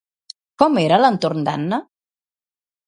[0.61, 1.81] Com era l'entorn d'Anna?